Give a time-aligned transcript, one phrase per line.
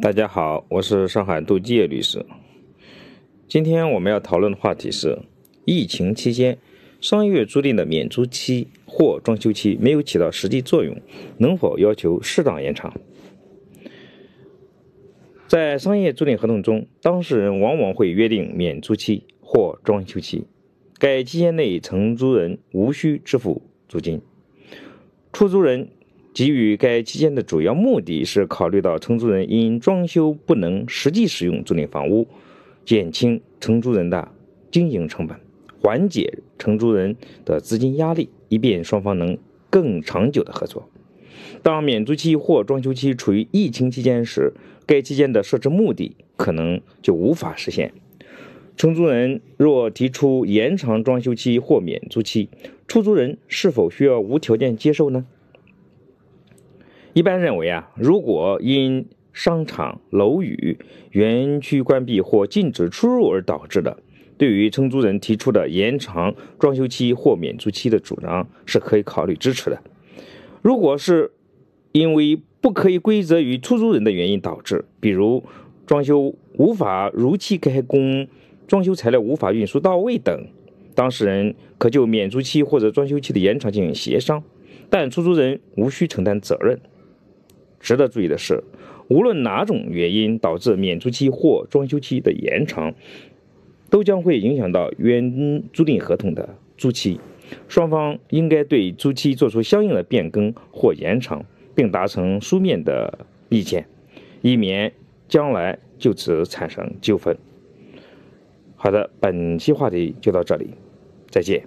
[0.00, 2.24] 大家好，我是上海杜继业律师。
[3.46, 5.18] 今天我们要讨论的话题是：
[5.66, 6.56] 疫情期间
[6.98, 10.96] 商业租赁的免租期或装修期没有起到实际作用，
[11.36, 12.94] 能否要求适当延长？
[15.46, 20.46] 在商业租赁合同中，当事人往往会约定免租期或装修期，
[20.98, 24.22] 该期间内承租人无需支付租金。
[25.34, 25.90] 出租人
[26.34, 32.26] 给予该期间的主要目的是考虑到承租人因装修不能实际使用租赁房屋，
[32.86, 34.26] 减轻承租人的
[34.70, 35.38] 经营成本，
[35.82, 37.14] 缓解承租人
[37.44, 39.36] 的资金压力，以便双方能
[39.68, 40.88] 更长久的合作。
[41.62, 44.54] 当免租期或装修期处于疫情期间时，
[44.86, 47.92] 该期间的设置目的可能就无法实现。
[48.74, 52.48] 承租人若提出延长装修期或免租期，
[52.88, 55.26] 出租人是否需要无条件接受呢？
[57.14, 60.78] 一般认为啊，如果因商场、楼宇、
[61.10, 63.98] 园区关闭或禁止出入而导致的，
[64.38, 69.82] 对于承租人提出的延长装修期或免租期的主张是可以考虑支持的。
[70.62, 71.32] 如果是
[71.92, 75.44] 因为不可以归责于出租人的原因导致，比如
[75.86, 78.26] 装修无法如期开工、
[78.66, 80.46] 装修材料无法运输到位等，
[80.94, 84.42] 当事人可就免租期或者装修期的延长进行协商，
[84.88, 86.80] 但出租人无需承担责任。
[87.82, 88.62] 值得注意的是，
[89.08, 92.94] 无论哪种原因导致免租期或装修期的延长，
[93.90, 97.20] 都将会影响到原租赁合同的租期。
[97.68, 101.44] 双方应该对租期做出相应的变更或延长，
[101.74, 103.84] 并达成书面的意见，
[104.40, 104.90] 以免
[105.28, 107.36] 将来就此产生纠纷。
[108.76, 110.70] 好的，本期话题就到这里，
[111.28, 111.62] 再见。